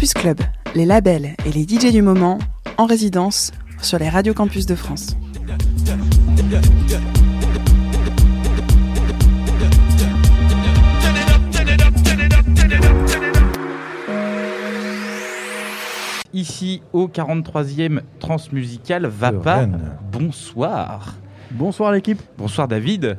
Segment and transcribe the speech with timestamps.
[0.00, 0.40] Campus Club,
[0.74, 2.38] les labels et les DJ du moment
[2.78, 3.52] en résidence
[3.82, 5.14] sur les radios campus de France.
[16.32, 19.68] Ici au 43e Transmusical Vapa.
[20.10, 21.16] Bonsoir.
[21.50, 22.22] Bonsoir l'équipe.
[22.38, 23.18] Bonsoir David.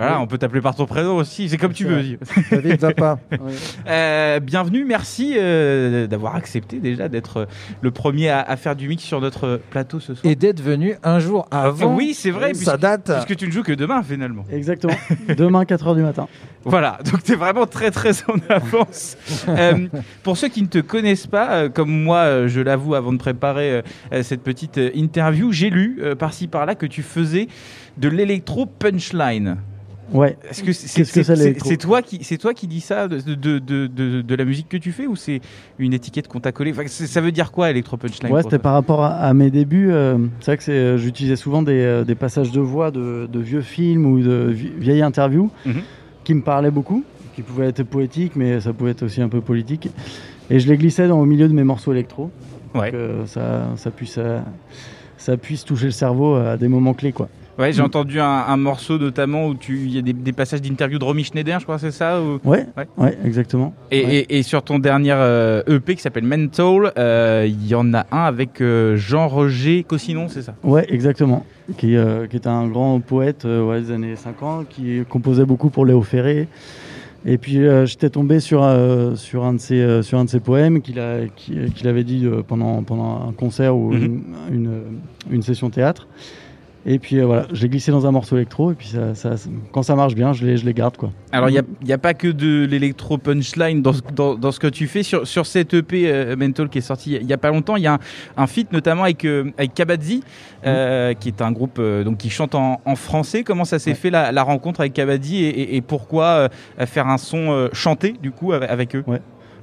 [0.00, 2.18] Voilà, on peut t'appeler par ton prénom aussi, c'est comme tu veux.
[2.50, 3.18] David Zappa.
[3.86, 7.46] Euh, bienvenue, merci euh, d'avoir accepté déjà d'être euh,
[7.80, 10.30] le premier à, faire du mix sur notre plateau ce soir.
[10.30, 11.94] Et d'être venu un jour avant.
[11.94, 12.54] Oui, c'est vrai.
[12.54, 13.06] Ça date.
[13.06, 14.44] Parce que tu ne joues que demain finalement.
[14.52, 14.94] Exactement.
[15.36, 16.28] demain 4h du matin.
[16.64, 19.16] Voilà, donc tu es vraiment très très en avance.
[20.22, 23.82] pour ceux qui ne te connaissent pas, comme moi je l'avoue avant de préparer
[24.22, 27.48] cette petite interview, j'ai lu par-ci par-là que tu faisais
[27.98, 29.56] de l'électro punchline.
[30.12, 30.36] Ouais.
[30.48, 33.86] Est-ce que c'est toi qui c'est toi qui dis ça de, de, de,
[34.22, 35.40] de, la musique que tu fais ou c'est
[35.78, 36.74] une étiquette qu'on t'a collée?
[36.88, 39.90] Ça veut dire quoi Electro Punchline Ouais, c'était par rapport à, mes débuts.
[39.92, 43.62] Euh, c'est vrai que euh, j'utilisais souvent des, euh, des, passages de voix de, vieux
[43.62, 45.82] films ou de vieilles interviews mhm.
[46.24, 49.40] qui me parlaient beaucoup, qui pouvaient être poétiques, mais ça pouvait être aussi un peu
[49.40, 49.88] politique.
[50.50, 52.30] Et je les glissais dans, au milieu de mes morceaux électro,
[52.74, 52.90] ouais.
[52.90, 54.18] que ça, ça puisse
[55.16, 57.28] ça puisse toucher le cerveau à des moments clés, quoi.
[57.60, 57.84] Ouais, j'ai mm.
[57.84, 61.64] entendu un, morceau notamment où il y a des, passages d'interview de Romy Schneider, je
[61.64, 62.40] crois, c'est ça ou...
[62.44, 63.74] ouais, ouais, exactement.
[63.90, 68.06] Et, et, sur ton dernier EP euh, qui s'appelle Mental, euh, il y en a
[68.12, 70.54] un avec euh, Jean-Roger Cossinon, c'est ça?
[70.62, 71.44] Ouais, exactement.
[71.76, 71.96] Qui,
[72.30, 76.48] qui est un grand poète des années 50, qui composait beaucoup pour Léo Ferré.
[77.26, 78.66] Et puis j'étais tombé sur,
[79.14, 81.00] sur, un de ses, sur un de ses poèmes qu'il
[81.36, 84.20] qu'il avait dit pendant, pendant un concert ou mm-hmm.
[84.50, 84.82] une,
[85.30, 86.08] une, session théâtre.
[86.86, 89.34] Et puis euh, voilà, je l'ai glissé dans un morceau électro, et puis ça,
[89.70, 90.96] quand ça marche bien, je les, je les garde.
[90.96, 91.10] Quoi.
[91.30, 94.66] Alors il n'y a, a, pas que de l'électro punchline dans, dans, dans, ce que
[94.66, 95.02] tu fais.
[95.02, 97.82] Sur, sur cette EP euh, Mental qui est sorti il n'y a pas longtemps, il
[97.82, 97.98] y a un,
[98.36, 100.22] un feat notamment avec, euh, avec Kabadzi,
[100.64, 101.14] mm.
[101.20, 103.42] qui est un groupe donc, qui chante en, en français.
[103.42, 106.48] Comment ça s'est fait la, la, rencontre avec Kabadzi et, et, pourquoi
[106.86, 109.04] faire un son chanté du coup avec, eux?
[109.06, 109.20] Ouais.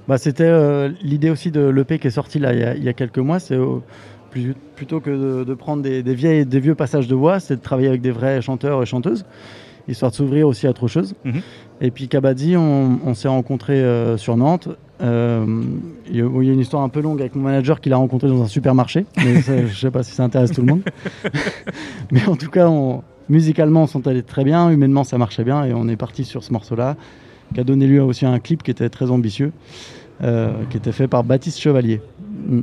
[0.08, 2.90] bah, C'était l'idée aussi de l'EP qui est sorti là, il, y a, il y
[2.90, 3.40] a quelques mois.
[3.40, 3.58] C'est
[4.76, 8.02] plutôt que de, prendre des, vieilles, des vieux passages de voix, c'est de travailler avec
[8.02, 9.26] des vrais chanteurs et chanteuses,
[9.88, 11.16] histoire de s'ouvrir aussi à autre chose.
[11.24, 11.42] Mhm.
[11.82, 14.70] Et puis Kabaddi, on, s'est rencontré euh, sur Nantes.
[15.00, 15.46] Euh,
[16.10, 18.42] il y, a une histoire un peu longue avec mon manager qui l'a rencontré dans
[18.42, 19.06] un supermarché.
[19.18, 20.82] Mais je ne sais pas si ça intéresse tout le monde.
[22.12, 22.70] mais en tout cas,
[23.30, 24.70] musicalement, on s'entendait très bien.
[24.70, 25.66] Humainement, ça marchait bien.
[25.66, 26.96] Et on est parti sur ce morceau-là,
[27.54, 29.52] qui a donné lieu aussi à un clip qui était très ambitieux,
[30.24, 32.02] euh, qui était fait par Baptiste Chevalier.
[32.48, 32.62] Mm.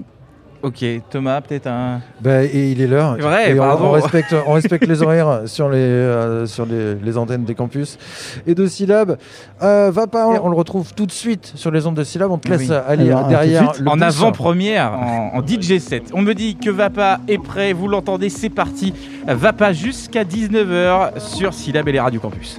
[0.65, 2.01] Ok, Thomas, peut-être un.
[2.23, 3.19] Ben, et il est l'heure.
[3.19, 7.55] Vrai, on, respecte, on respecte les horaires sur les euh, sur les, les, antennes des
[7.55, 7.99] campus
[8.47, 9.19] et de Syllab.
[9.63, 12.31] Euh, va pas, on, le retrouve tout de suite sur les ondes de Syllab.
[12.31, 13.75] On te laisse aller derrière.
[13.85, 14.93] en avant-première,
[15.35, 16.13] en, DJ 7.
[16.15, 17.75] On me dit que Vapa est prêt.
[17.75, 18.95] Vous l'entendez, c'est parti.
[19.29, 22.59] Vapa jusqu'à 19h sur Syllab et les radios campus.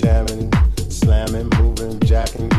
[0.00, 0.50] jamming,
[0.88, 2.49] slamming, moving, jacking.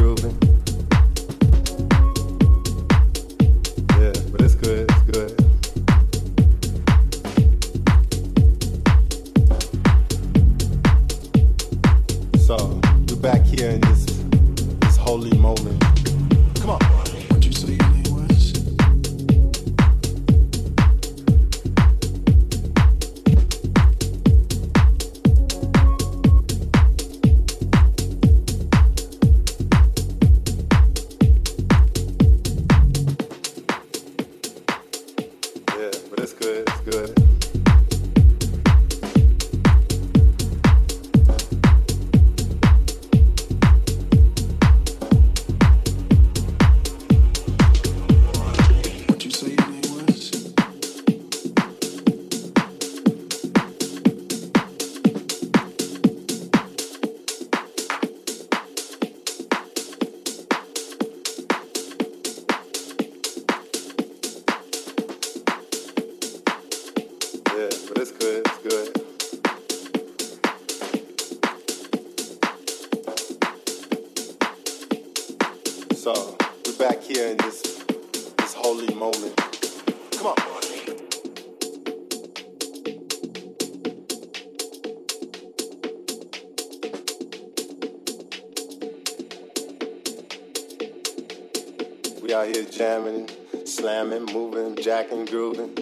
[92.72, 93.30] Jamming,
[93.66, 95.78] slamming, moving, jacking, grooving.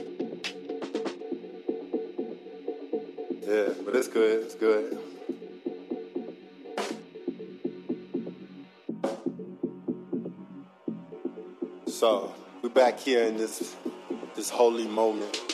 [3.48, 4.98] Yeah, but it's good, it's good.
[11.88, 13.76] So, we're back here in this
[14.36, 15.49] this holy moment.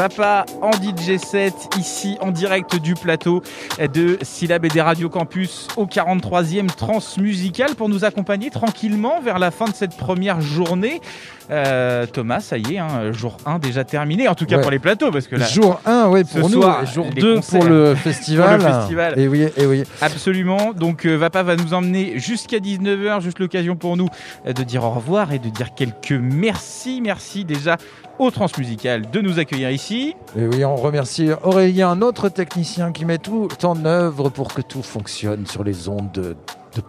[0.00, 3.42] Vapa en DJ 7 ici en direct du plateau
[3.78, 9.50] de Syllab et des Radio Campus au 43e Transmusical pour nous accompagner tranquillement vers la
[9.50, 11.02] fin de cette première journée.
[11.50, 14.62] Euh, Thomas, ça y est, hein, jour 1 déjà terminé, en tout cas Ouais.
[14.62, 17.34] pour les plateaux, parce que là, Jour 1, oui, pour nous, soir, jour les 2
[17.36, 17.60] concerts.
[17.60, 18.58] pour le festival.
[18.60, 19.18] Pour le festival.
[19.18, 19.82] Et oui, et oui.
[20.00, 20.72] Absolument.
[20.72, 24.08] Donc euh, Vapa va nous emmener jusqu'à 19h, juste l'occasion pour nous
[24.46, 27.76] euh, de dire au revoir et de dire quelques merci, merci déjà
[28.20, 29.89] au Transmusical de nous accueillir ici.
[29.92, 34.82] Et oui, on remercie Aurélien, notre technicien qui met tout en œuvre pour que tout
[34.82, 36.36] fonctionne sur les ondes de,
[36.74, 36.82] de.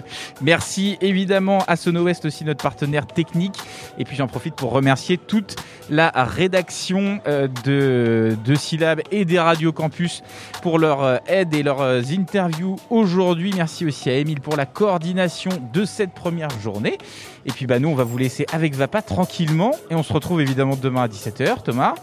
[0.40, 3.56] Merci évidemment à Sono West aussi notre partenaire technique.
[3.98, 5.56] Et puis j'en profite pour remercier toute
[5.90, 10.22] la rédaction euh, de, de Syllab et des Radio Campus
[10.62, 13.52] pour leur euh, aide et leurs euh, interviews aujourd'hui.
[13.54, 16.98] Merci aussi à Émile pour la coordination de cette première journée.
[17.46, 20.40] Et puis bah nous on va vous laisser avec Vapa tranquillement et on se retrouve
[20.40, 21.62] évidemment demain à 17h.
[21.62, 21.94] Thomas?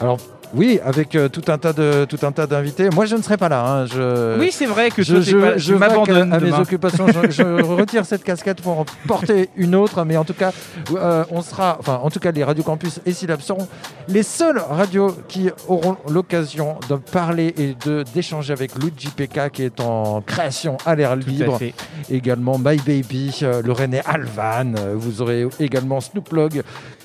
[0.00, 0.18] Alors,
[0.54, 2.88] oui, avec euh, tout un tas de tout un tas d'invités.
[2.90, 3.64] Moi, je ne serai pas là.
[3.66, 4.38] hein, je...
[4.38, 7.06] Oui c'est vrai que Je, je, pas- je tu vaque m'abandonnes à mes occupations.
[7.08, 10.04] Je, je retire cette casquette pour en porter une autre.
[10.04, 10.52] Mais en tout cas,
[10.94, 13.66] euh, on sera, enfin, en tout cas, les radios campus et Syllab seront
[14.08, 19.62] les seules radios qui auront l'occasion de parler et de d'échanger avec Luigi PK qui
[19.64, 21.58] est en création à l'air à libre.
[21.58, 21.74] fait.
[22.10, 24.74] Également My Baby, euh, le René Alvan.
[24.78, 26.62] Euh, Vous aurez également Snoop Logg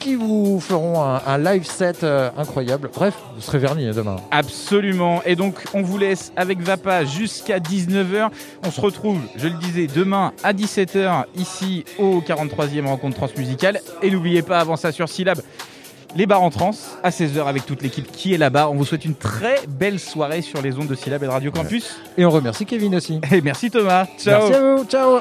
[0.07, 2.89] qui vous feront un, un live set euh, incroyable.
[2.93, 4.15] Bref, vous serez vernis hein, demain.
[4.31, 5.21] Absolument.
[5.25, 8.29] Et donc, on vous laisse avec Vapa jusqu'à 19h.
[8.65, 13.81] On se retrouve, je le disais, demain à 17h ici au 43e rencontre transmusicale.
[14.01, 15.41] Et n'oubliez pas, avant ça sur Syllab,
[16.15, 16.71] les bars en trans
[17.03, 18.69] à 16h avec toute l'équipe qui est là-bas.
[18.69, 21.51] On vous souhaite une très belle soirée sur les ondes de Syllab et de Radio
[21.51, 21.97] Campus.
[22.17, 23.19] Et on remercie Kevin aussi.
[23.29, 24.05] Et merci Thomas.
[24.17, 24.49] Ciao.
[24.49, 24.85] Merci à vous.
[24.85, 25.19] Ciao.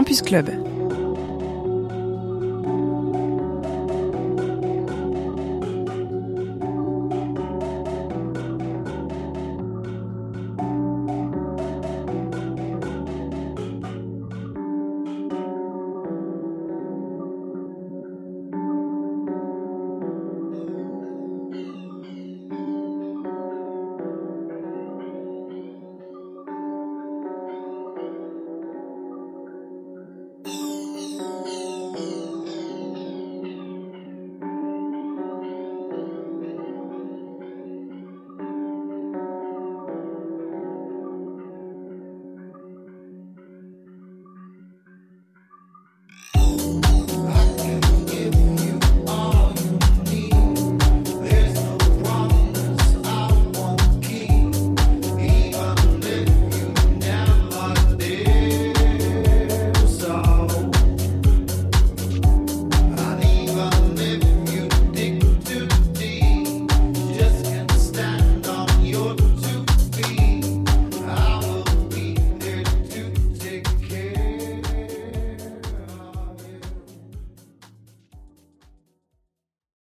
[0.00, 0.59] Campus Club,